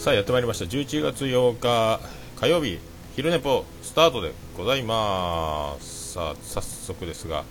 [0.00, 0.64] さあやってまいりました。
[0.64, 2.00] 11月8日
[2.36, 2.78] 火曜日
[3.16, 6.12] 昼寝ぽスタートでございます。
[6.12, 7.44] さあ早速ですが、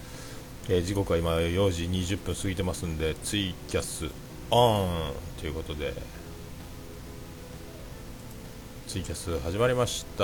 [0.68, 4.08] えー、時刻は今4時20分過ぎてますんでツイキャス
[4.50, 5.94] オンということで
[8.88, 10.24] ツイキャス始まりました。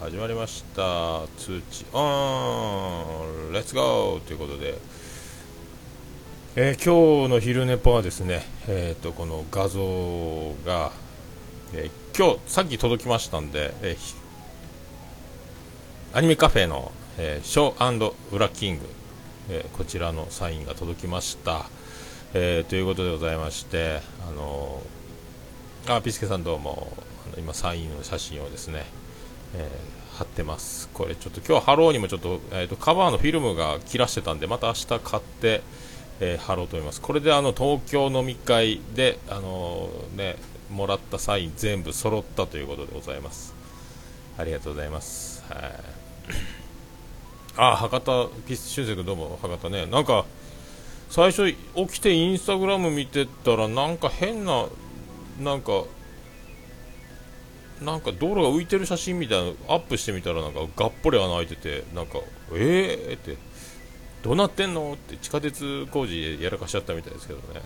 [0.00, 1.28] 始まりました。
[1.38, 4.80] 通知オンレッツゴーということで
[6.56, 10.92] えー、今日の昼寝ぽはですね、えーと、この画像が、
[11.76, 14.16] えー、今日さっき届きましたんで、えー、
[16.16, 18.86] アニメカフェの、えー、ショーウラキング、
[19.50, 21.66] えこちらのサインが届きました、
[22.32, 24.82] えということでございましてあの
[25.88, 26.92] あピスケさんどうも
[27.36, 28.84] 今サインの写真をですね、
[29.56, 29.68] え
[30.12, 35.62] 貼ってますこれちょっと今日貼ろうにもちょっと,、えーとカバーのフィルムが切らしてたんでまた明日買って
[36.20, 37.00] えー、貼ろうと思います。
[37.00, 40.36] これであの東京飲み会で、あのー、ね、
[40.74, 43.54] もらったサイン全部揃ったということでございます。
[44.36, 45.44] ありがとうございます。
[45.48, 45.72] はい。
[47.56, 49.86] あ、博多、ピス、俊君どうも、博多ね。
[49.86, 50.26] なんか、
[51.08, 54.66] 最初起きてインスタグラム見てたら、なんか変な、
[55.40, 55.84] なんか、
[57.82, 62.20] なんか道路が浮いてる写真みたいなのアップしてみたらなんかがっぽり穴開いててなんか
[62.52, 63.14] えー？
[63.16, 63.36] って
[64.22, 64.92] どうなってんの？
[64.94, 67.60] って地下鉄工事やらかしちゃったみたいですけどね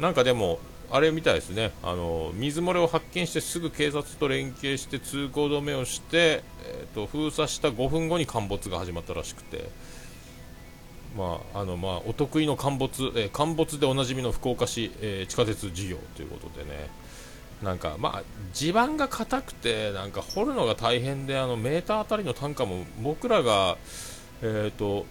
[0.00, 0.58] なんかでも
[0.90, 1.72] あれみたいですね。
[1.82, 9.68] あの水漏れを発見してすぐ警察と連携して通行止めをして、えーと、封鎖した5分後に陥没が始まったらしくて。
[11.16, 16.90] まああのまあ、お得意の陥没、えー、陥没でおなじみの福岡市、えー、地下鉄事業ということでね。
[17.62, 23.78] なんかまあ地盤が硬くてなんか掘るのが大変であのメーターあたりの単価も僕らが
[24.42, 25.06] えーと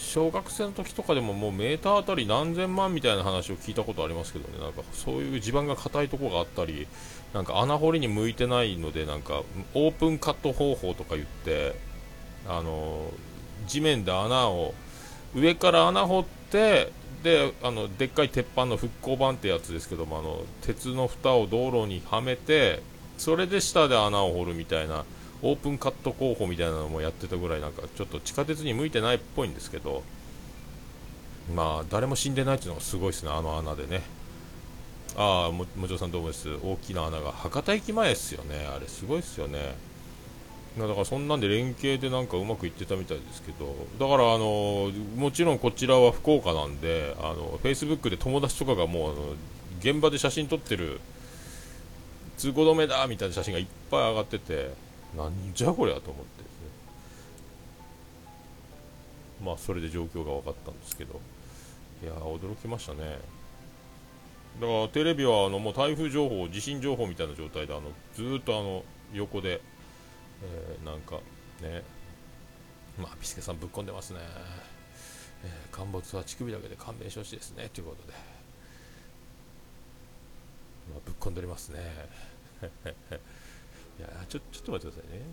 [0.00, 4.58] 小学生の時とかでももうメーターあたり何千万みたいな話を聞いたことありますけどね。
[4.58, 6.88] なんかそういう地盤が硬いところがあったり
[7.34, 9.42] なんか穴掘りに向いてないのでなんか
[9.74, 11.76] オープンカット方法とか言って
[12.48, 13.12] あの
[13.68, 14.74] 地面で穴を
[15.34, 22.82] 上から穴掘ってであのでっかい鉄板の復興板ってやつですけどもあの鉄の蓋を道路にはめて
[23.18, 25.04] それで下で穴を掘るみたいな
[25.42, 30.02] オープンカット候補みたいなのもやってたぐらいなんかちょっと地下鉄に向いてないっぽいんですけど
[31.54, 34.02] まあ誰も死んでないっていうのがすごいですねあの穴でね。
[35.16, 36.48] ああももちろさんどうもです？
[36.62, 38.64] 大きな穴が博多駅前ですよね。
[38.74, 39.74] あれすごいですよね。
[40.78, 49.14] だからそんなんで連携でなんかうまくいってたみたいですけどだからあのもちろんこちらは福岡なんであの Facebook で友達とかがもう
[49.80, 51.00] 現場で写真撮ってる
[52.36, 54.70] 通行止めだみたいな写真がいっぱい上がってて
[55.16, 56.68] なんじゃこりゃと思ってですね。
[59.44, 61.20] まあそれで状況が分かったんですけど。
[62.02, 63.18] いや驚きましたね。
[64.60, 69.60] だからテレビはあのもう台風情報地震情報みたいな状態であのずっとあの横で、
[70.42, 71.16] えー、なんか
[71.60, 71.82] ね。
[72.98, 74.20] まあピスケさんぶっ込んでますね、
[75.44, 78.12] えー、陥没は乳首だけで勘弁してほしいですねということで、
[80.92, 81.80] まあ、ぶっ込んでおりますね。
[84.00, 85.24] いやちょちょっと待ってくださいね。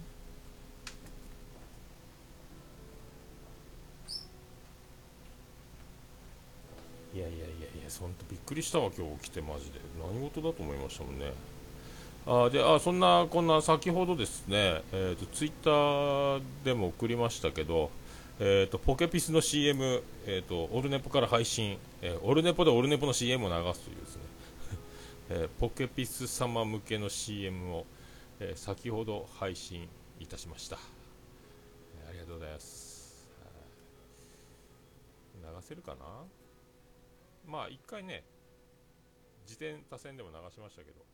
[7.16, 9.79] いやいやいやいやそんとびっくりしたわ今日起きてマジで。
[9.97, 11.31] 何事だと思いましたもんね。
[12.25, 17.89] あであそんなこんな先ほどですね、えーと、ツイッターでも送りましたけど、
[18.38, 24.22] えーと、ポケピスの CM、えーと、オルネポから配信、えー、オルネポでオルネポの CM を流すというですね、
[25.29, 27.85] えー、ポケピス様向けの CM を
[28.39, 29.89] えー、先ほど配信
[30.19, 30.77] いたしました、
[32.01, 33.27] えー、ありがとうございます。
[35.35, 35.97] 流せるかな？
[37.47, 38.23] まあ一回ね
[39.47, 41.05] 自転多線でも流しましたけど。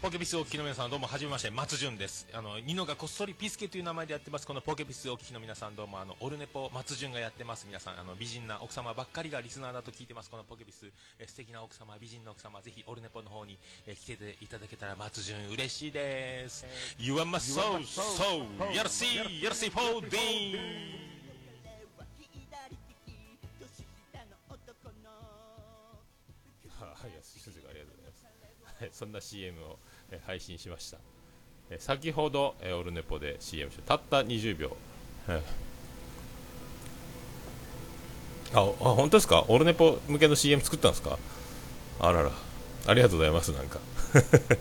[0.00, 2.28] ポケピスお聞きの皆さんどうもはじめまして松潤です。
[2.32, 4.46] あのニノがこっそりピスケという名前でやってます。
[4.46, 7.66] このポケピスお聞きの皆さんどうもあのオルネポ松潤がやってます。
[7.66, 10.30] 皆さんあの美人な奥様ばっかりがリスナーだと聞いてます。
[10.30, 10.86] このポケピス
[11.18, 13.58] え素敵な奥様美人の奥様ぜひオルネポの方に
[13.88, 16.64] え来ていただけたら松潤嬉しいです。
[17.00, 21.17] You are my soul soul やらしいやらしいフォーデ
[28.92, 29.78] そんな CM を
[30.26, 30.98] 配信しました、
[31.78, 33.98] 先ほど、オルネポで CM した。
[33.98, 34.76] たった20秒、
[35.28, 35.40] あ
[38.54, 39.44] あ本当ですか？
[39.48, 41.18] オルネポ向けの CM 作ったんですか？
[42.00, 42.30] あらら。
[42.86, 43.78] ありがとうございますなんか。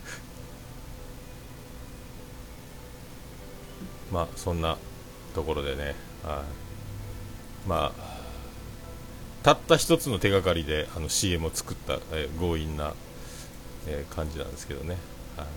[4.11, 4.77] まあそんな
[5.33, 5.95] ところでね。
[6.25, 6.43] あ
[7.65, 8.17] まあ
[9.43, 12.93] たった一つの手がかりであの CM を作った、え、強引な、
[13.87, 14.97] えー、感じなんですけどね、
[15.35, 15.47] はい。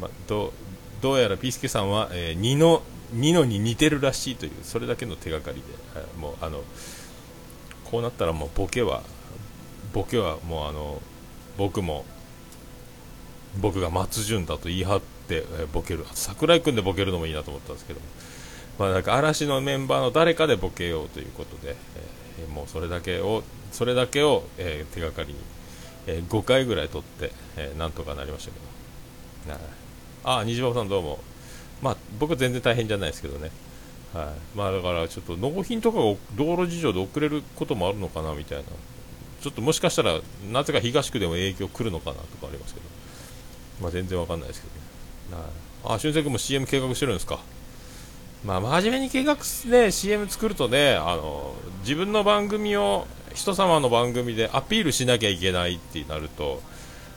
[0.00, 0.52] まあ、ど
[1.00, 6.62] どうやらピースケさんは、えー、ニノニノに似てるらしいというそれだけの手がかりで、はい、もうあの
[7.84, 9.02] こうなったらもうボケは
[9.92, 11.00] ボケはもうあの
[11.58, 12.04] 僕も
[13.60, 16.04] 僕が松潤だと言い張って、えー、ボケる。
[16.14, 18.00] 桜井君でボケるのもいいなと思ったんですけど。
[18.78, 21.76] まあ、なんか嵐のメンバーの誰かでボケようということで、
[22.38, 25.38] えー、もうそれだけをそれだけを、えー、手がかりに、
[26.06, 29.58] えー、5回ぐらい取って、えー、なんとかなりましたけど、
[30.24, 31.18] ああ、虹パパさんどうも、
[31.82, 33.50] まあ、僕は全然大変じゃないですけどね、
[34.12, 34.56] はい。
[34.56, 36.04] まあ、だからちょっと納品とかが
[36.34, 38.64] 道路事情で遅れることもあるのかなみたいな、
[39.42, 40.20] ちょっともしかしたら
[40.50, 42.86] なぜか東区でも影響来るのかなとかありますけど、
[43.82, 44.68] まあ、全然わかんないですけ
[45.30, 45.42] どね、
[45.84, 47.40] はい、あ、俊く君も CM 計画してるんですか。
[48.44, 49.38] まあ、真面目に計画
[49.70, 56.62] で CM 作るとねあの自分の番組を人様の番組でアピールしなきゃいけないってなると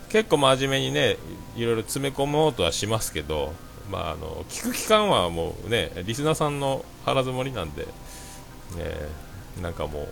[0.09, 1.17] 結構真面目にね
[1.55, 3.53] いろいろ詰め込もうとはしますけど、
[3.91, 7.89] まあ、あの聞く期間はもうねリスナーさんの腹積もりなんで、ね、
[9.61, 10.07] なんかもう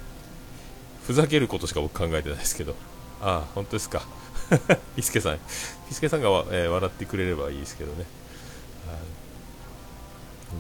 [1.05, 2.75] ふざけることしか僕考えてないですけど。
[3.21, 4.03] ああ本当ですか。
[4.95, 5.39] ピスケさん。
[5.87, 8.05] ピスケさんが、えー、笑ってくれればいいですけどね。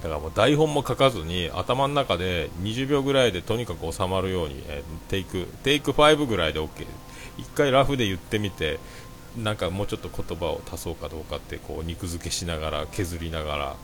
[0.01, 6.85] だからもう台本も書かずに頭の中で20秒ぐらいでとにかく収まるように、えー、テイクテイク5ぐらいで OK
[7.37, 8.79] 一回ラフで言ってみて
[9.37, 13.75] なんかもうちょっと言葉を足そうかどうかってこう肉付けしながら削りながら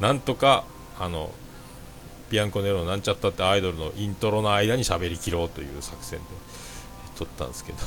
[0.00, 0.64] なんとか
[0.98, 1.30] あの
[2.30, 6.24] ビアンコネロなんちゃったってアイドルのイントロの間に喋りきろうという作戦で
[7.16, 7.78] 撮ったんですけど。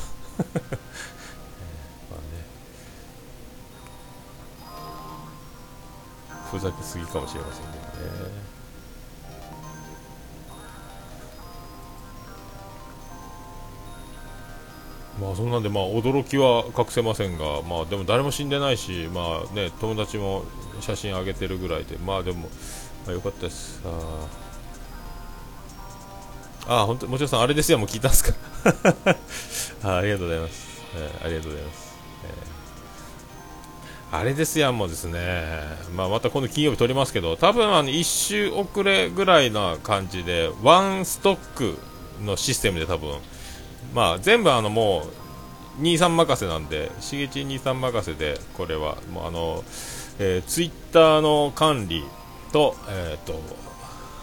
[6.52, 7.80] ふざけすぎかもしれませんけど
[8.30, 8.56] ね。
[15.22, 20.44] まあそんなんでまあ驚きは隠せませんが、まあでも誰も死んでないし、まあね友達も
[20.82, 22.50] 写真上げてるぐらいで、まあでも、
[23.06, 23.82] まあ、よかったです。
[26.68, 28.34] ああ、本当、もちろんさん、あれですよ、もう聞いたんですか？
[29.90, 29.98] あ。
[29.98, 30.82] ありがとうございます。
[30.96, 31.85] えー、ありがとうございます。
[34.18, 35.60] あれですやんもですね、
[35.94, 41.78] まあ、また今度金曜日撮りますけど、多分あの1週遅れぐらいな感じで、ワンストック
[42.24, 43.20] のシステムで多分、
[43.94, 45.06] まあ、全部あのも
[45.80, 49.64] う、23任せなんで、しげち23任せで、これは、もうあの、
[50.20, 52.04] えー、ツイッターの管理
[52.54, 53.42] と、えっ、ー、と、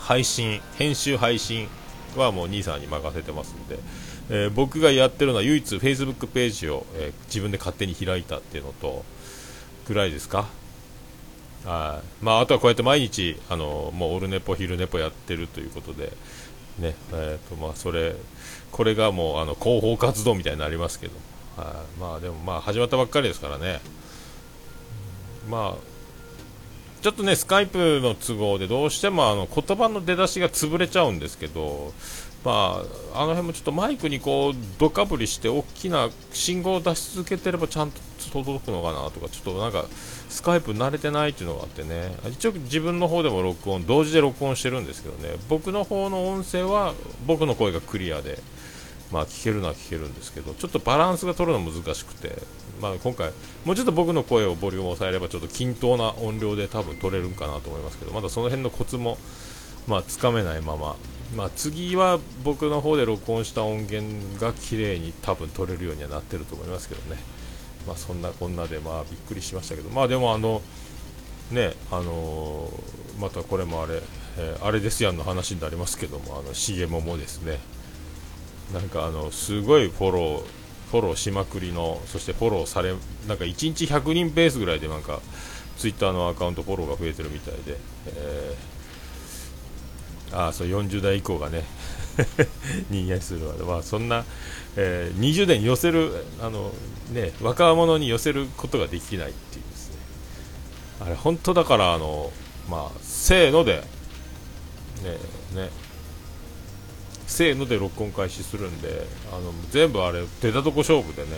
[0.00, 1.68] 配信、編集配信
[2.16, 3.78] はもう兄さんに任せてますんで、
[4.30, 9.04] えー、僕がやってるのは唯一 Facebook ページを、えー、自分で勝手に開いたっていうのと、
[9.86, 10.46] ぐらいですか？
[11.64, 16.12] あまあ、あとはこうやって毎日あのもうオルネポ、昼ネポやってるということで、
[16.80, 18.16] ねえーとまあ、それ
[18.72, 21.12] これがもうあの広報活動みたいになりますけど、
[21.56, 23.80] あまあ、でもまあ始まったばっかりですからね、
[25.48, 31.92] まあ、ちょっとねスカイプの都合でどうしてもあの言葉の出だしが潰れちゃうんですけど、
[32.44, 32.82] ま
[33.14, 38.00] あ、あの辺もちょっとマイクにこうどかぶりして大きな信号を出し続けてればちゃんと
[38.32, 39.84] 届くのかなとかちょっとなんか
[40.28, 42.14] スカイプ慣れてないっていうのがあってね。
[42.30, 45.36] 一応自分の方でも録音同時で録音してるんですけどね。
[45.48, 46.94] 僕の方の音声は
[47.26, 48.38] 僕の声がクリアで
[49.12, 52.32] まあ聞けるのは聞けるんですけどちょっとバランスが取るの難しくて、
[52.80, 53.30] まあ、今回
[53.64, 59.18] もうちょっと僕の声をボリュームを抑えればちょっと均等な音量で多分取れるかなと思いますけどまだその辺のコツも
[59.86, 60.96] まあつかめないまま。
[61.36, 67.18] まあ、次は僕の方で録音した音源が綺麗に多分取れるようにはなってると思いますけどね、
[67.86, 70.62] まあ、そんなこんなでまあびっくりしましたけど、まあでもあの、
[71.50, 74.00] ね、あのー、またこれもあれ、
[74.38, 77.58] えー、あれですやんの話になりますけども、あの、しげもですね、
[78.72, 80.42] なんかあの、すごいフォロー、
[80.90, 82.94] フォローしまくりの、そしてフォローされ、
[83.28, 85.20] なんか1日100人ペースぐらいでなんか、
[85.78, 88.72] ツイッターのアカウントフォローが増えてるみたいで、えー
[90.32, 91.64] あそう40代以降がね
[92.90, 94.24] 人間するわ、まあ、そんな、
[94.76, 96.72] えー、20代に寄せるあの、
[97.12, 99.96] ね、若者に寄せることができないっていうですね
[101.00, 102.30] あれ本当だからあの、
[102.70, 103.82] まあ、せーので、
[105.02, 105.70] ねね、
[107.26, 111.28] せーので録音開始するんであの全部あれ出たとこ勝負でね、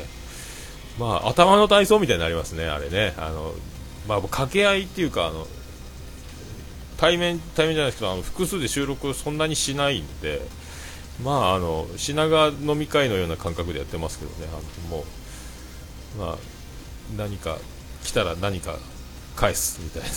[0.99, 3.15] まあ、頭の体操みたいになりますね、あれね。
[3.17, 3.53] あの
[4.09, 5.47] まあ、掛け合いっていうかあの
[6.99, 10.43] 対面対面じゃないですけどあの複数で収録そんなにしないんで
[11.23, 14.49] まああの品川飲み会のような感覚でやってますけどね。
[14.49, 15.05] あのも
[16.17, 16.37] うまあ
[17.17, 17.59] 何か
[18.03, 18.77] 来たら何か
[19.37, 20.09] 返すみたいな。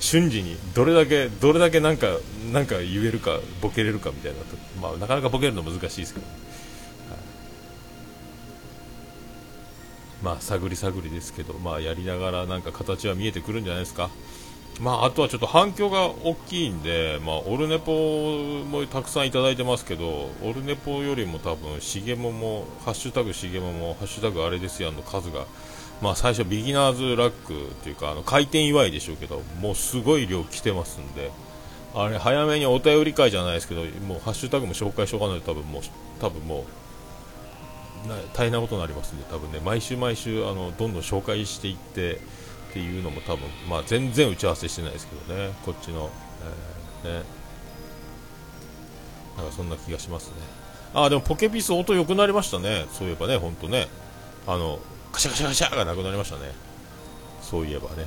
[0.00, 2.06] 瞬時にどれだけどれだけなんか
[2.52, 4.38] なんか言えるかボケれるかみたいな
[4.80, 6.34] まあ、なかなかボケるの難しいですけど、はい、
[10.24, 14.08] まあ探り探りですけどまあやりながらなんか形は見えてくるんじゃないですか。
[14.80, 17.92] まあ、あとはちょっと反響が大きいんで、まあ、オルネポ
[18.64, 25.44] もたくさんいただいてますけど、オルネポよりも多分、しげもも、ハッシュタグしげもも、ハッシュタグあれですやんの数が、
[26.00, 31.30] まあ、最初、ビギナーズラックっていうか、あの開店祝いでしょうけど、もうすごい量来てますんで、
[31.94, 35.82] あれ、早めにお便り会じゃないですけど、もうハッシュタグも紹介しとかないと、多分もう、
[36.20, 36.64] 多分もう、
[38.32, 42.18] 大変なことになりますんで、多分ね、毎週毎週、あのどんどん紹介していって、
[42.70, 46.10] っていうのも多分、まあ、全然打ち合わせしてないですけどね、こっちの、
[47.04, 47.24] えー、ね、
[49.36, 50.34] なんかそんな気がしますね。
[50.94, 53.88] あでもポケピス音良くなりましたね、そういえばね、本当ね、
[54.46, 54.78] あの
[55.12, 56.52] カシャカシャカシャがなくなりましたね、
[57.42, 58.06] そういえばね。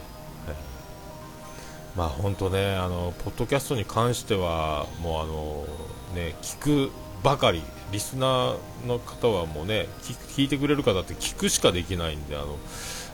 [1.96, 5.68] まあ本当ね、あのポッドキャストに関しては、もうあの
[6.16, 6.92] ね、聞く
[7.22, 12.58] ばかり、リスナーの方はもうね、聞いてくれる方って聞くしかできないんで、あの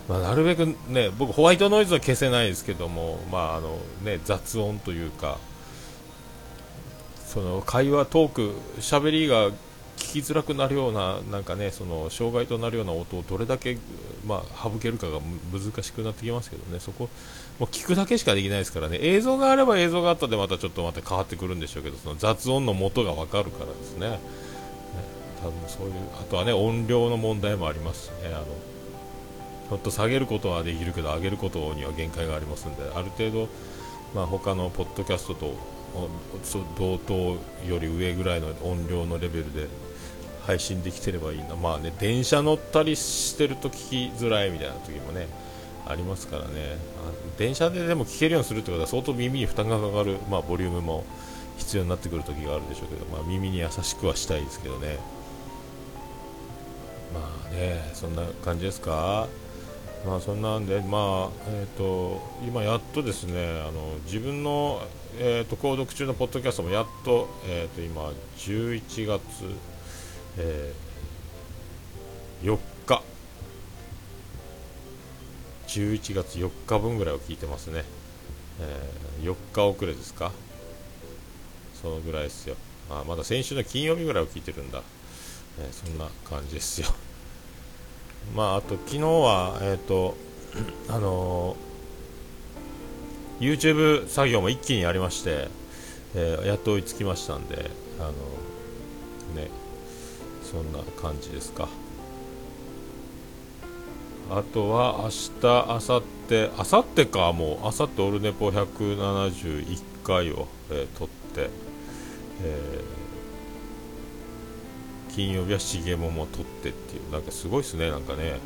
[0.10, 5.38] まあ、なるべくね僕ホワイトノイズは消せないですけども、まああのね、雑音というか
[7.28, 9.51] その会話トーク喋りが
[9.98, 13.78] 聞きづらくなるようななんかねその障害となるような音をどれだけ、
[14.25, 15.20] まあ、省けるかが
[15.54, 17.08] 難しくなってきますけどねそこ
[17.60, 18.98] もう聞くだけしかできないですからね。
[19.01, 24.10] 映像があれば映像があったでまたちょっとまた変わってくるんでしょうけどその雑音の元が分かるからですね。
[24.10, 24.20] ね
[25.44, 28.46] 多分そういうあとはね音量の問題もありますしねあの
[29.70, 33.48] ちょっと下げることはできるけど上げることには限界がありますのである程度、
[34.16, 35.54] まあ、他のポッドキャストと
[36.78, 39.68] 同等より上ぐらいの音量のレベルで
[40.46, 45.28] 配信できてればいいな、まあね、電車乗ったりしてると聞きづらいみたいな時もね
[45.88, 46.78] ありますからね。
[47.38, 51.04] 電車ででも聞けるようにするってことは相当耳に負担がかかる、まあ、ボリュームも
[51.58, 54.98] 必要になってくる時があるでしょうけど、まあ、耳に優しくはしたいですけどね。
[57.12, 59.28] まあねそんな感じですか？
[60.06, 64.82] まあそんなんで、まあえーと、今やっとですねあの自分の、
[65.18, 69.22] えーと、購読中のポッドキャストもやっと,、えーと、今11月、
[70.38, 73.03] えー、4日。
[75.68, 77.84] 11月4日分ぐらいを聞いてますね、
[78.60, 80.32] えー、4日遅れですか？
[81.79, 82.56] そのぐらいですよ。
[82.89, 84.82] あまだ先週の金曜日ぐらいを聞いてるんだ、
[85.60, 86.88] えー、そんな感じですよ。
[88.36, 90.16] まあ、あと昨日は、えーと
[90.88, 95.48] あのー、YouTube 作業も一気にやりまして、
[96.16, 99.50] えー、やっと追いつきましたんで、あのー、ね、
[100.44, 101.68] そんな感じですか。
[104.32, 111.50] あとは明日、明後日、明後日か、もう、明後日オルネポ171回を、えー、撮って、
[112.44, 112.99] えー
[115.20, 118.40] 金曜日は重桃も撮ってっていうなんかすごいですねなんかね、え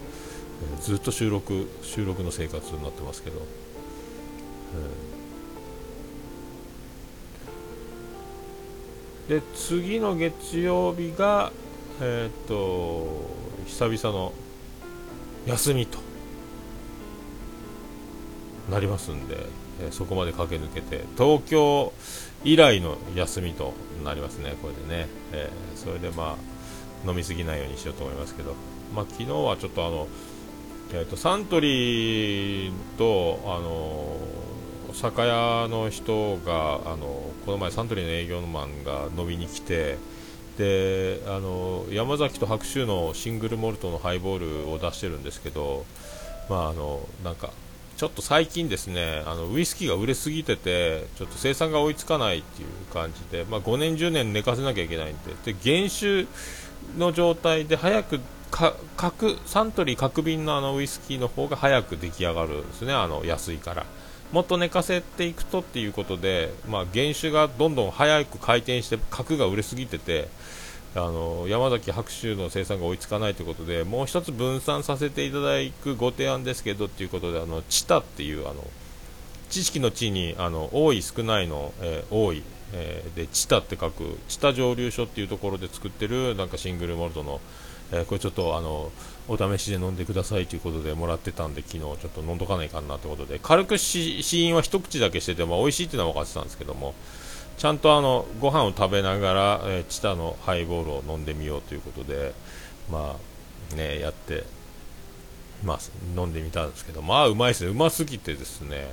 [0.76, 3.40] ー、ずっと収録収録の生活になってますけど、
[9.30, 11.52] えー、で次の月曜日が
[12.02, 13.30] えっ、と
[13.68, 14.34] 久々の
[15.46, 16.00] 休みと
[18.72, 19.46] なりますんで、
[19.80, 21.94] えー、そこまで駆け抜けて東京
[22.44, 26.53] 以来の休みとなりますね、これでね、えー、それでまあ
[27.06, 28.56] 飲みすぎないようにしようと思いますけど、
[28.96, 30.08] まあ、昨日はちょっとあの、
[30.94, 34.18] えーと、サントリーとあの
[34.94, 39.98] 酒屋の人があのこの前サントリーの営業マンが飲みに来て
[40.58, 45.86] であの山崎と白州のシングルモルトのハイボールを出してるんですけど、
[46.50, 47.50] まあ、あのなんか
[47.98, 55.54] ちょっと最近ですねあのウイスキーが売れすぎててちょっと生産が追いつかないっていう感じで、まあ、5年10年寝かせなきゃいけないんで。
[55.54, 56.28] で原酒
[56.98, 58.20] の状態で早く
[58.52, 63.86] 角サントリー角瓶のあのウイスキーの方が早く出来上がるんですね、あの安いから。
[64.32, 70.28] もっと寝かせていくとっていうことで、まあ、原酒がどんどん早く回転して角が売れすぎてて
[70.96, 78.66] あの山崎白州の生産が追いつかないということでもう1つ分散させていただくご提案ですけどということであのチタっていうあの
[79.50, 82.42] 知識の地にあの多い少ないの、えー、多い
[82.74, 87.40] えー、でチタって書くチタ蒸留所っていうところで作ってるなんかシングルモルトの、
[87.92, 88.92] えー、これちょっとあの
[89.28, 93.40] お試しで飲んでくださいということでもらってたんで昨日ちょっと飲んどかないかなってことで。
[93.42, 96.96] 軽く試飲は一口だけしてても美味しいっていうのは分かってたんですけども
[97.58, 102.34] ちゃんとあのご飯を食べながら、えー、チタのハイボールを飲んでみようということで
[102.92, 103.16] ま
[103.72, 104.44] あねやって
[105.64, 105.80] まあ
[106.20, 107.70] 飲んでみたんですけどまあうまいですね。
[107.70, 108.92] うますぎてですね。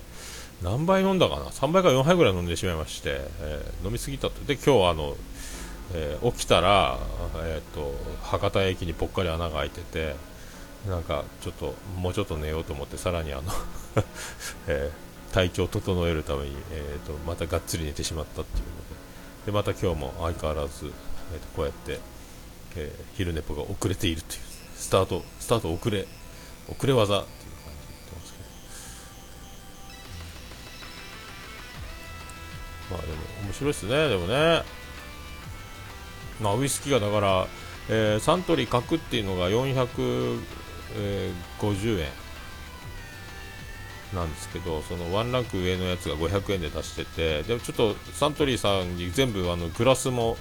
[0.62, 4.44] 何杯飲んだかな？3杯か4杯ぐらい飲んでしまいまして、えー、飲みすぎたと。
[4.44, 5.16] で今日あの、
[5.94, 6.98] えー、起きたら、
[7.44, 10.16] えーと、博多駅にぽっかり穴が開いてて
[10.86, 13.52] なんかちょっともうちょっと寝ようと思ってさらにあの
[14.68, 18.90] えー、体調を整えるために、えーと、またがっつり寝てしまったっていうので。
[19.46, 20.92] でまた今日も相変わらず、
[21.32, 21.98] えーと、こうやって、
[22.76, 24.40] えー、昼寝ぽが遅れているという。
[24.76, 26.06] スタートスタート遅れ
[26.68, 27.24] 遅れ技。
[32.90, 34.62] まあでも面白いですね、でもね。
[36.40, 37.46] まあ、ウイスキーがだから、
[37.88, 40.40] えー、サントリー角っていうのが450
[42.00, 42.08] 円
[44.14, 50.36] なんですけど、そのワンランク上のやつが500円で出してて、でもちょっとサントリーさんに全部あのグラスも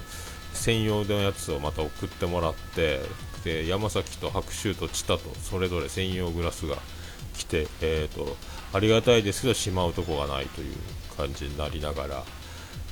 [0.54, 3.00] 専用のやつをまた送ってもらって、
[3.44, 6.76] で山崎と白州とチタとそれぞれ専用グラスが
[7.36, 8.36] 来て、えーと
[8.72, 10.76] ありがたいですけどしまうとこがないという
[11.16, 12.24] 感じになりながら。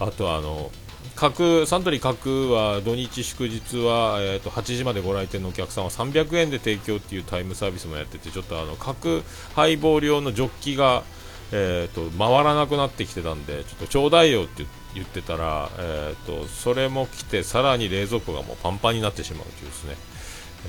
[0.00, 0.70] あとあの
[1.16, 9.22] 角サントリー角は土日祝日は、えーと、8時までご来店のお客さんは300円で提供っていうタイムサービスもやっててちょっとあの角
[9.54, 11.02] ハイボール用のジョッキが、
[11.50, 14.64] えーと、回らなくなってきてたんでちょっとちょうだいよって
[14.94, 19.96] 言ってたら、えーと、それも来てさらに冷蔵庫がもうパンパンになってしまうというですね、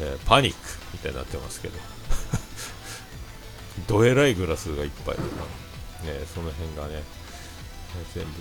[0.02, 0.60] えー、パニック
[0.94, 1.78] みたいになってますけど。
[3.88, 5.24] どえらいグラスがいっぱい、ね、
[6.34, 7.04] その辺がね
[8.14, 8.32] 全部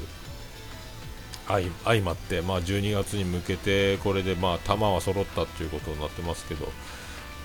[1.48, 6.68] 相まって、まあ、12月に向けてこれでまあ球は揃ったということになってますけど、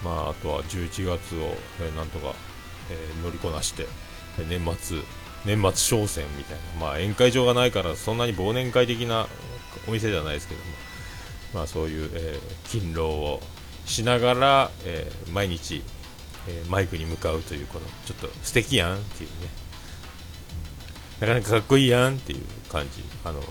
[0.04, 2.34] まあ、あとは11月を、えー、なんとか、
[2.92, 3.88] えー、乗りこなして
[4.50, 4.98] 年末
[5.46, 9.28] 年末商戦みたいな、まあ、宴会場がないからそんなに忘年会的な
[9.88, 10.66] お店じゃないですけども、
[11.54, 13.42] まあ、そういう、えー、勤労を
[13.86, 15.82] しながら、えー、毎日、
[16.48, 19.64] えー、マイクに向かうというこのちょっと素敵やんっていうね。
[21.20, 23.04] なかなかかっこいいやんっていう感じ。
[23.24, 23.42] あの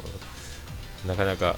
[1.06, 1.56] なかなか、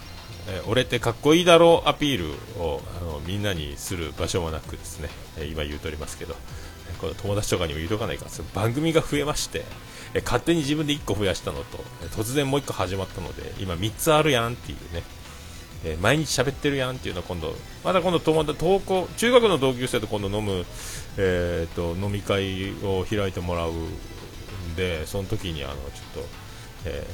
[0.48, 6.34] えー、俺ってかっこいいだろうアピールをあのみんなにする場所もなくですね、え、今言うとおりますけど、
[6.90, 8.26] えこの友達とかにも言うとかないか。
[8.54, 9.64] 番組が増えまして、
[10.14, 15.02] え、勝手に自分で1個増やしたのと、え突然もう1個始まったので今3つあるやんっていうね。
[15.86, 17.54] えー、毎日喋ってるやんっていうのは今度、
[17.84, 20.64] また今度友達、登校、中学の同級生と今度飲む、
[21.18, 25.82] えーと、飲み会を開いてもらうんで、その時にあのちょっ
[26.14, 26.28] と、
[26.86, 27.06] え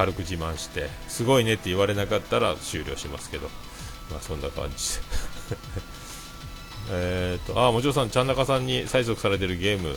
[0.00, 3.50] 軽く自慢してすごいねって言われなかったら終了しますけど。
[4.10, 4.98] まあそんな感じ
[6.90, 9.96] えっとあもちろんさんちゃん中さんに催促されてるゲーム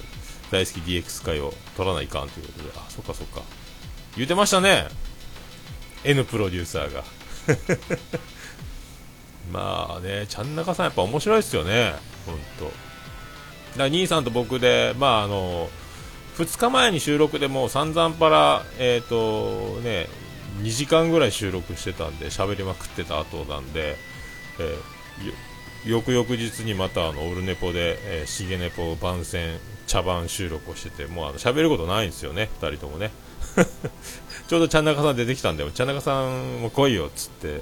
[0.52, 2.72] 大好き DX 会を取らないかんということで。
[2.76, 3.42] あそっかそっか。
[4.18, 4.90] 言うてましたね。
[6.04, 7.06] N プロデューサーが。
[9.52, 11.96] まあねちゃん中さんやっぱ面白いですよね。
[12.26, 12.72] 本当
[13.80, 15.70] だ兄さんと僕でまああの
[16.38, 20.08] 2日前に収録でもう散々パラ、えーとね、
[20.62, 23.96] 2時間ぐらい収録してたんで喋りまくってた後なんで、
[24.60, 33.12] えー、翌々日にまたあのオルネポで、えー、シゲネポ番宣茶番収録をしててもうあの喋ることないんですよね、2人ともね。
[34.48, 37.62] ちょうどちゃん中さん出てきたんでちゃん中さんも来いよっつって、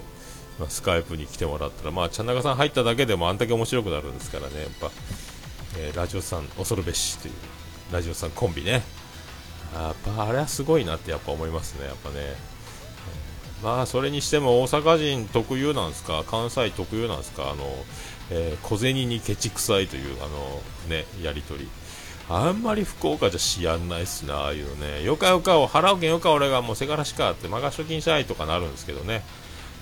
[0.59, 4.91] まあ、スカイプに来てもらったら、まあ、ちゃん中さん入っただけでもあんだけ面白くなるんですからねやっぱ、
[5.77, 7.60] えー、ラジオさん恐るべしという。
[7.91, 8.83] ラジオさんコンビね。
[9.73, 11.85] やっぱあれはすごいなってやっぱ思いますね。
[11.85, 12.35] やっぱね。
[13.63, 16.23] まあそれにしても大阪人特有なんですか？
[16.25, 17.51] 関西特有なんですか？
[17.51, 17.63] あの、
[18.31, 21.69] えー、小銭にケチくさいというあのねやり取り。
[22.29, 25.03] あんまり福岡じゃしやんないっすなああいうのね。
[25.03, 29.23] よかよかを払うけんよか俺がもうせがらしかって任しときんしゃいとかなるんですけどね。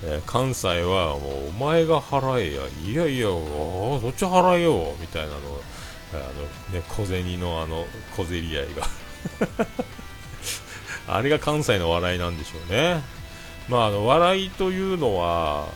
[0.03, 2.61] えー、関西はもうお前が払えや。
[2.85, 5.39] いやいやそっち払えよみたいなの。
[6.13, 8.87] あのね小銭のあの小競り合いが。
[11.15, 13.01] あれが関西の笑いなんでしょうね。
[13.67, 15.67] まああの笑いというのは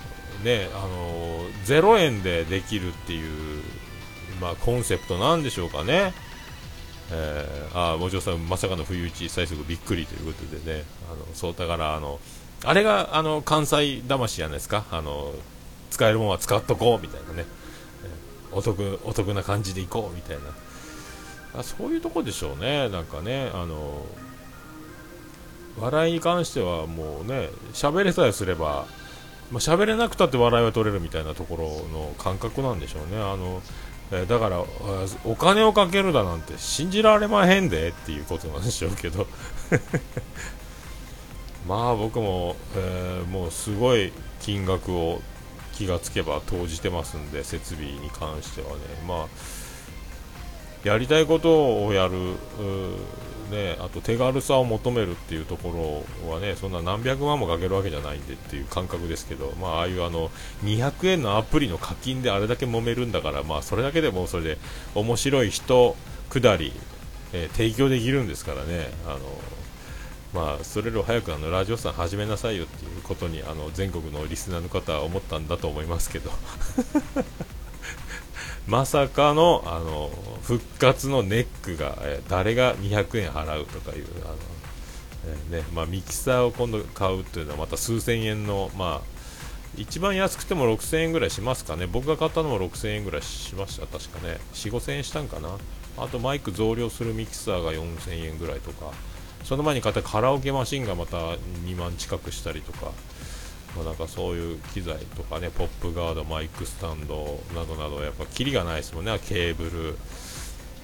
[0.44, 3.64] ねあの0円でできるっていう
[4.44, 6.14] まあ、コンセプトなんでしょうかね、
[7.12, 10.84] えー、あもちろんさんまさかの不意打ち最速びっくりということでね。
[11.10, 12.20] あのそうだからあの
[12.66, 14.86] あれがあの関西魂じゃないですか。
[14.92, 15.34] あの
[15.92, 17.46] 使えるものは使っとこうみたいなね。
[18.56, 20.44] お得お得な感じで行こうみたいな。
[21.60, 22.90] あそういうとこでしょうね。
[22.90, 24.06] なんかねあの
[25.80, 28.86] 笑いに関してはもうね喋れさえすれば
[29.54, 33.22] まあ、喋れなくたって笑いは取れるみたいなところの感覚なんでしょうね。
[33.22, 33.62] あの、
[34.12, 34.64] えー、だから
[35.26, 39.28] お金をかけるだなんて信じられまへんでっていうことなんでしょうけど。
[41.68, 44.12] まあ僕も、えー、もうすごい
[44.42, 45.22] 金額を
[45.74, 48.76] 気がつけば投じてますんで設備に関してはね
[49.08, 49.28] まあ
[50.84, 52.14] やりたいことをやる
[53.52, 60.30] ね、あと手軽さを求めるっていうところはねそんな何百万もかけるわけじゃないんでっていう感覚ですけど、まあ、ああいうあの
[60.64, 64.58] 200円のアプリの課金であれだけ揉めるんだから、まあ、それだけでもそれで
[64.96, 65.96] 面白い人
[66.30, 66.74] 下り、
[67.32, 68.90] えー、提供できるんですからね。
[69.06, 69.20] あの
[70.34, 76.32] まあ、それより早くあのラジオさん始めなさいよっていうことにあの全国のリスナーの方は思ったんだと思いますけど。
[78.66, 80.10] まさかのあの
[80.42, 89.14] 復活のネックが、え、誰が200円払うとかいうあの、ねまあ、ミキサーを今度買うというのはまた数千円の、まあ、
[89.76, 91.88] 一番安くても6000円ぐらいしますかね。
[91.88, 93.86] 僕が買ったのも6000円ぐらいしました。
[93.86, 94.38] 確かね。
[94.54, 95.58] 4 5000円したんかな。
[95.98, 98.94] あとマイク増量するミキサーが4000円ぐらいとか。
[99.44, 102.92] その前に買ったカラオケマシンがまた2万近くしたりとか
[103.76, 109.98] まあ、なんかそういう機材とかね、ポップガード、マイクスタンドなどなど、やっぱキリがないですもんね、ケーブル、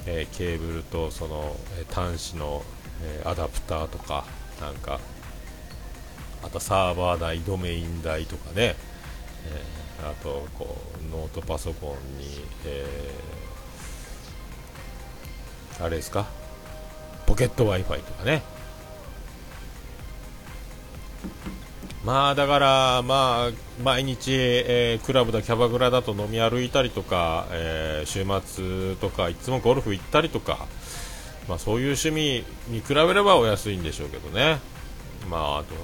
[0.06, 2.64] えー、ケーブルとその、えー、端子の、
[3.04, 4.26] えー、アダプターとか、
[4.60, 5.00] なんか、
[6.42, 8.76] あとサーバー代、ドメイン代とかね、
[9.46, 9.64] え
[10.02, 10.78] あとこ
[11.12, 12.86] うノートパソコンに、え
[15.80, 16.28] あれですか、
[17.30, 18.42] ポケット Wi-Fi とかね。
[22.04, 23.52] まあだから、まあ、
[23.84, 30.66] 毎日、えー、クラブだ、キャバクラだと飲み歩いたりとか、えー、週末とか、いつもゴルフ行ったりとか、
[31.48, 34.58] まあ、そういう趣味に比べればお安いんでしょうけどね、
[35.30, 35.76] まあ、あと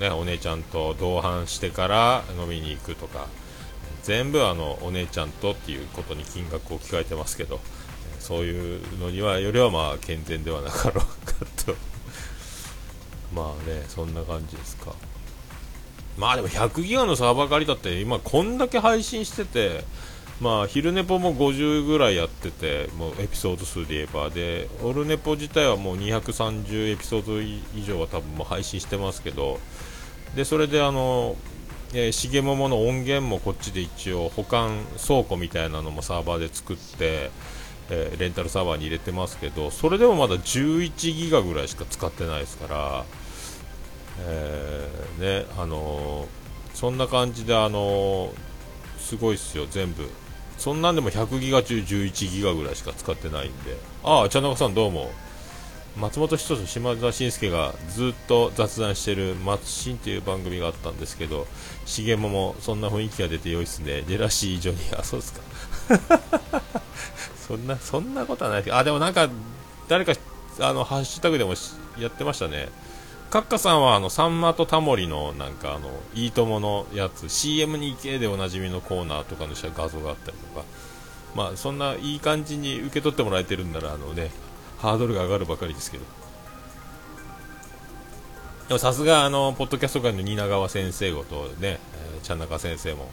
[0.00, 3.28] ね、お姉ちゃんと同伴してから飲みに行くとか、
[4.02, 7.60] 全部あのお姉ちゃんとっていうことに金額を聞かれてますけど、
[8.30, 11.74] そういうのにはよりはまあ健全ではなかろうかと
[13.34, 14.94] まあね、そんな感じですか。
[16.16, 19.84] まあでも100ギガのサーバー借りたって今こんだけ配信してて
[20.40, 29.58] まあ昼寝ぽも50ぐらいやっててもうエピソード数で言えばでオルネポ自体はもう230エピソード以上は多分もう配信してますけど
[30.36, 31.36] でそれであの
[31.92, 37.32] えー、重桃の音源もこっちで一応保管倉庫みたいなのもサーバーで作って、
[37.90, 43.04] えー、レンタルサーバーに入れてますけどそれでもまだ11ギガぐらいしか使ってないですから
[44.22, 48.32] えー、ねあのー、そんな感じで、あの、
[48.98, 50.08] すごいっすよ、全部。
[50.58, 53.76] そんなんでも100ギガ中11ギガぐらいしか使ってないんで。
[54.04, 55.10] ああ、茶中さんどうも。
[55.96, 61.48] 松本人志島田紳介がずっと雑談してる「松新」という番組があったんですけど
[61.84, 66.62] 重桃そんな雰囲気が出て良いっすねジェラシージョニーあそうですか
[67.50, 68.76] そんなそんなことはないです。
[68.76, 69.28] あでもなんか
[69.88, 70.12] 誰か
[70.60, 71.54] あのハッシュタグでも
[71.98, 72.68] やってましたね。
[73.30, 80.64] カッカさんはあのさんまとタモリのなんかあのいいとものやつ CM に行けでおなじみのコーナーとかの画像があったりとか。
[81.34, 84.30] まあそんないい感じに受け取ってもらえてるんならあのね
[84.78, 86.04] ハードルが上がるばかりですけど。
[88.68, 91.80] でもさすがあのポッドキャスト界の蜷川先生ごとね、
[92.14, 93.10] えー、ちゃん中先生も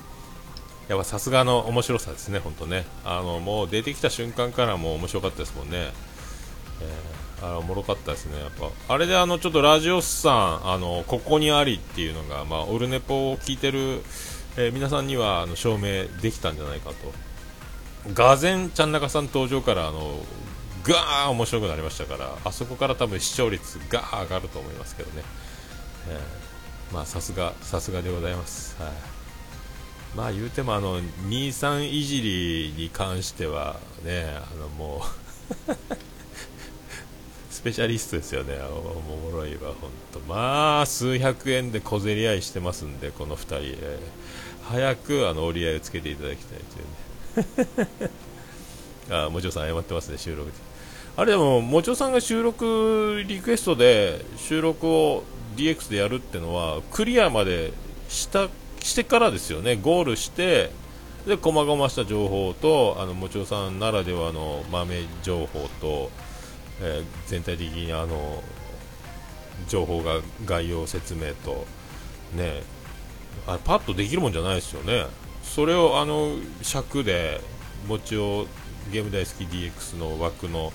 [0.88, 2.86] やっぱさすがの面白さですね、本当ね。
[3.04, 5.92] あのもう出てきた瞬間からもう面白かったですもんね。
[6.82, 8.50] えーあおもろかったですね、やっ
[8.88, 14.02] ぱあれであのちょっとラジオスさん、あのここにありっていうのが、まあ、オルネポを聞いてる、
[14.58, 16.94] えー、皆さんにはあの証明できたんじゃないか
[18.06, 20.16] と、がぜんちゃん中さん登場からあの
[20.84, 25.22] ガー面白くなりましたから、あそこから多分視聴率がー上がると思いますけどね、
[26.10, 28.82] えー、まあさすが、さすがでございます。
[28.82, 29.17] はい。
[30.16, 35.04] まあ言うてもあの23いじりに関してはねあのも
[35.70, 35.74] う
[37.58, 46.60] スペシャリストですよね、おもろいわ、本当、まあ、数百円で小競り合いしてますんで、この2人、えー、早くあの折り合いをつけていただきたい
[47.56, 48.12] というね、
[49.10, 50.52] あもちろさん、謝ってますね、収録で。
[51.16, 55.24] あれでも、もちろさんが収録リクエストで収録を
[55.56, 57.74] DX でやるってのは、クリアまで
[58.08, 58.50] した
[58.88, 60.72] してからですよね、ゴールして、
[61.26, 66.10] で、細々した情報と、あの、もちろさんならではの豆情報と、
[66.82, 68.44] えー、全体的にあの
[69.68, 71.66] 情報が概要説明と
[72.36, 72.62] ね
[73.48, 75.06] あパッとできるもんじゃないですよね。
[75.42, 77.40] それをあの尺で
[77.88, 78.46] もちろ
[78.92, 80.74] ゲーム大好き DX の枠の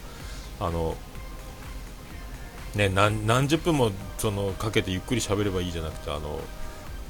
[0.59, 0.97] あの
[2.75, 6.41] ね何何十分もそのかけてゆっくり喋ればいいじゃなくてあの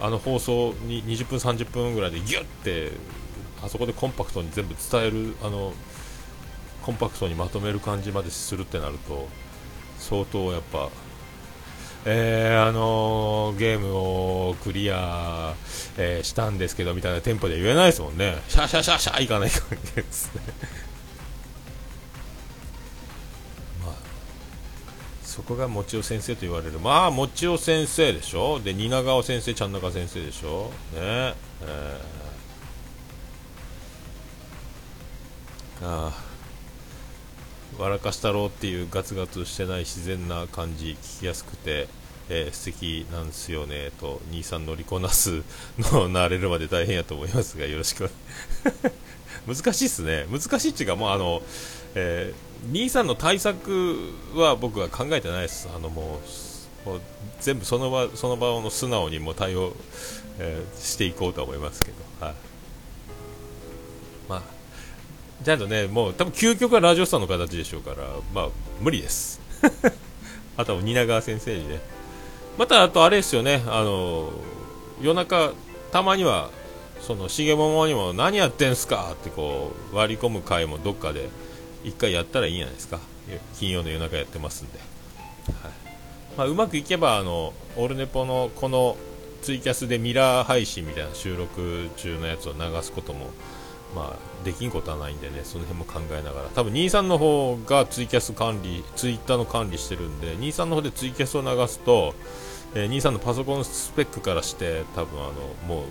[0.02, 2.90] あの放送に20分30分ぐらいでギュッて
[3.64, 5.72] あそこでコンパクトに全部伝えるあの
[6.82, 9.28] コンパクトにまとめる感じまでするってなると
[9.98, 10.90] 相当やっぱ
[12.04, 15.54] えー、あのー、ゲームをクリア、
[15.96, 18.42] えー、したんですけどみたいなテンポで言えないですもんね。
[18.48, 20.41] シャシャシャシャいかない関係ですね。
[25.32, 26.78] そこがもちお先生と言われる。
[26.78, 28.60] まあもちお先生でしょ？
[28.60, 30.70] で蜷川先生ちゃん中先生でしょ？
[30.92, 31.34] ね。
[31.62, 36.12] えー、ああ
[37.78, 41.88] 笑かしたろうっていうガツガツしてない自然な感じ聞きやすくて、
[42.28, 45.36] えー、素敵なんですよねと兄さん乗りこなす
[45.78, 48.10] の慣れるまで大変やと思いますがよろしく。
[49.48, 50.26] 難しいっすね。
[50.30, 51.42] 難しいっていうかもうあの、
[51.94, 56.20] えー、兄さんの対策は僕は考えてないですあのも
[56.86, 57.00] うもう
[57.40, 59.74] 全部その場その場の素直にも対応、
[60.38, 62.34] えー、していこうと思いますけどはい
[64.28, 64.62] まあ
[65.42, 67.96] ちゃんとね、もう多分究極はラジオスターの形でしょうから、
[68.32, 68.48] まあ、
[68.80, 69.40] 無理です。
[70.56, 71.80] あとは蜷川先生にね。
[72.58, 74.30] また、あとあれですよね、あの、
[75.00, 75.52] 夜中、
[75.90, 76.50] たまには、
[77.00, 81.28] その、重桃にも何やってんすかってこう、割り込む回もどっかで、
[81.84, 83.00] 一回やったらいいんじゃないですか。
[83.58, 84.78] 金曜の夜中やってますんで。
[84.78, 85.72] はい。
[86.36, 88.96] まあ、うまくいけば、あの、オルネポのこの
[89.42, 93.30] ツイキャスでミラー配信みたいな収録中のやつを流すことも、
[93.94, 102.14] まあ、できんことはないんでね、その辺も考えながら、多分、兄さんの方がツイキャス管理、ツイッターの管理してるんで、兄さんの方でツイキャスを流すと、
[102.74, 105.32] えー、兄さんのパソコンスペックからして、多分あの、
[105.66, 105.84] もう、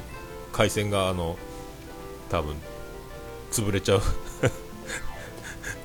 [0.52, 1.38] 回線が、あの、
[2.30, 2.56] 多分、
[3.52, 4.02] 潰れちゃう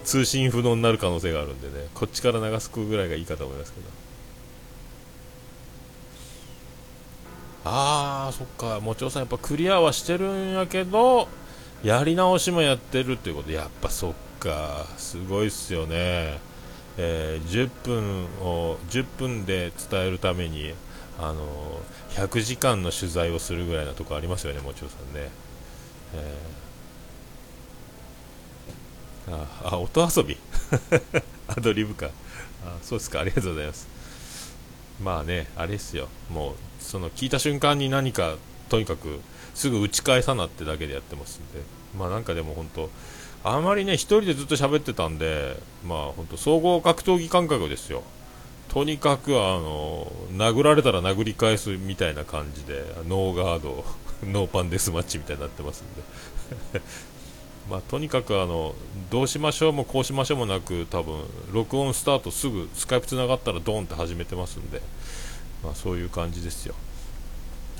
[0.07, 3.87] 通信不能になる可能性があるんでね、こっちから流すぐらいがいいかと思いますけど。
[7.65, 11.29] あー、そっか、もちろんさん、やっぱクリアはしてるんやけど、
[11.83, 13.51] やり直しもやってるっていうこと。
[13.51, 14.87] やっぱそっか。
[14.97, 16.39] すごいっすよね、
[16.97, 20.75] えー、10分を10分で伝えるために
[21.19, 25.31] あの100時間の取材をするぐらいなとこありますよねもちろんさんね、
[26.15, 26.66] えー、
[29.29, 30.37] ああ音遊び？
[31.49, 32.11] アドリブか。
[32.65, 33.21] あそうですか。
[33.21, 33.89] ありがとうございます。
[35.03, 36.09] まあねあれですよ。
[36.31, 38.37] もうその聞いた瞬間に何か
[38.69, 39.21] とにかく
[39.55, 41.61] すぐ打ち返さなってだけでやってますんで、
[41.99, 42.91] まあなんかでも本当、
[43.43, 48.03] あまりね、1人でずっと喋ってたんで、まあ本当、総合格闘技感覚ですよ。
[48.69, 53.85] とにかくあの、殴られたら殴り返すみたいな感じで、ノーガード、
[54.25, 56.81] ノーパンデスマッチみたいになってますんで。
[57.71, 58.75] まあ、とにかくあの
[59.11, 61.21] どうしましょうもこうしましょうもなく多分
[61.53, 64.81] 録音スタートすぐスカイプつながったらドーンって始めてますんで、
[65.65, 66.75] まあ、そういう感じですよ。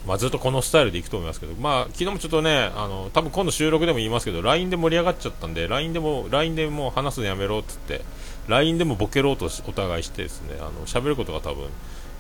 [0.07, 8.07] まあ、ずっとこのスタイルでいくと思いますけど、まあ、昨日もちょっとね、あの多分今度収録でも言いますけど、LINE で盛り上がっちゃったんで、LINE でも LINE でも話すのやめろって言って、
[8.47, 11.69] LINE でもボケろうとお互いしてですね、あの喋ることが多分、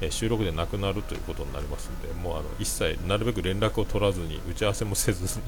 [0.00, 5.44] え収録でなくなるということになりますんで、もうあの一切なるべく連絡を取らずに、打ち合わせもせずに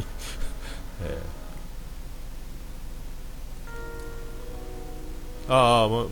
[1.03, 1.48] えー、
[5.49, 6.07] ああ、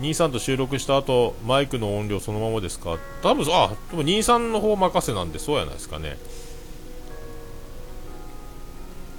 [0.00, 2.98] 兄さんと収録した後マイクの音量そのままですか？
[3.22, 6.16] 多分あでも兄さんの方任せなんでそうやないですかね。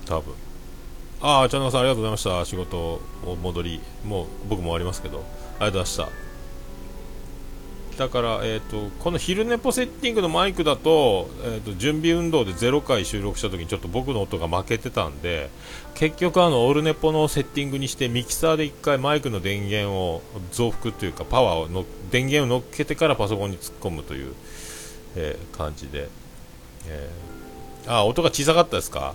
[0.05, 0.33] 多分。
[1.21, 2.45] ああ茶中さんありがとうございました。
[2.45, 5.23] 仕事お戻りもう僕も終わりますけど。
[5.59, 6.20] ありがとうございました。
[7.97, 15.49] だから、えーと、この昼寝ポセッティングのマイクだと,、えーと、準備運動で0回収録した時にちょっと僕の音が負けてたんで
[15.93, 24.33] 結局あのオルネポのセッティングにしてミキサーで1回マイクの電源を増幅というかパワーをの電源を乗っけてからパソコンに突っ込むという、
[25.15, 26.07] えー、感じで、
[26.87, 29.13] えー、あ音が小さかったですか？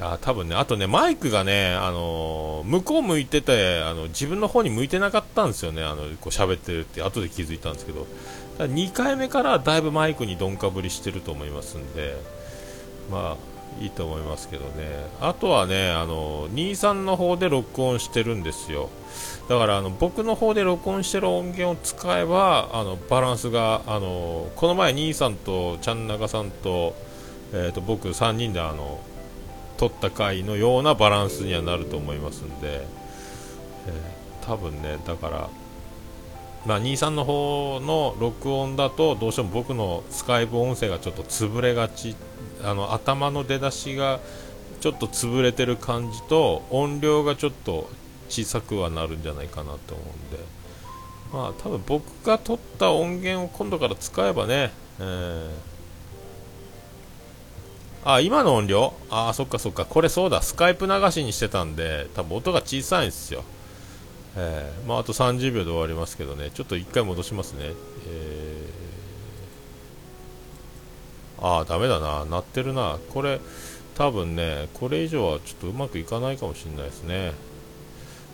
[0.00, 8.06] あ多分ね、あとね、マイクがね、あのー、向こう向いてて、あの自分の方に向いてなかったんですよね、あのこう喋ってるって、後で気づいたんですけど、
[8.58, 12.16] 2回目からだいぶマイクにどんかぶりしてると思いますんで、
[13.10, 18.90] まあ、いいと思いますけどね、あとはね、あの兄さんの方で録音してるんですよ、
[19.48, 26.94] だからあの僕の方で録音してる音源を使えば、あのバランスが、あのこの前、兄さんとちゃんなかさんと、
[27.52, 28.98] えー、と僕3人であの
[29.76, 32.86] 取った回のようなバランスにはなると思いますんで、
[33.86, 35.50] えー、多分ね、だから、
[36.66, 42.16] まあ、23の方の録音だとどうしても僕のスカイプ音声がちょっと潰れがち
[42.62, 44.20] あの頭の出だしが
[44.80, 47.90] ちょっと潰れてる感じと音量がちょっと
[48.30, 50.44] 小さくはなるんじゃないかなと思うんで。
[51.32, 55.73] まあ多分僕が撮った音源を今度から使えばね、えー
[58.04, 58.92] あ、今の音量？
[59.08, 59.86] あ、そっかそっか。
[59.86, 60.42] これそうだ。
[60.42, 63.44] スカイプ流しにしてたんで、多分音が小さいんですよ。
[64.36, 66.50] えー、まあ、あと30秒で終わりますけどね。
[66.50, 67.72] ちょっと1回戻しますね。
[68.06, 72.26] えー、ああ、ダメだな。
[72.26, 72.98] 鳴ってるな。
[73.14, 73.40] これ、
[73.94, 77.32] 多分ね、これ以上はちょっとうまくいかないかもしれないですね。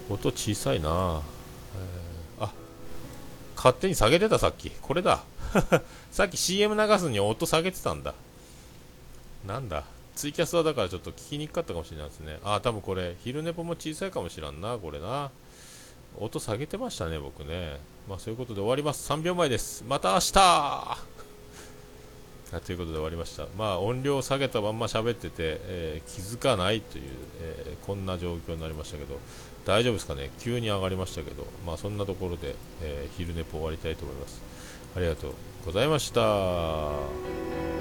[0.08, 1.22] 音小さいな。
[2.38, 2.52] えー、あ、
[3.54, 5.22] 勝手に下げてたさっきこれだ
[6.10, 8.14] さっき CM 流すに音下げてたんだ
[9.46, 9.84] なんだ？
[10.16, 12.38] ツイキャスはだからちょっと聞きにくかったかもしれないですね。
[12.44, 15.30] ああ多分これ昼寝ぽも小さいかもしらんなこれな。
[16.18, 17.78] 音下げてましたね僕ね。
[18.08, 19.10] まあそういうことで終わります。
[19.10, 19.84] 3秒前です。
[19.88, 20.98] また明日！
[22.66, 23.46] ということで終わりました。
[23.56, 27.04] まあ音量を下げたまんま喋ってて、えー、気づかないという、
[27.40, 29.20] えー、こんな状況になりましたけど、
[29.64, 30.30] 大丈夫ですかね？
[30.40, 34.42] 急に上がりましたけど、まあそんなところで、えー、昼寝ぽ終わりたいと思います。
[34.96, 37.79] ありがとうございました。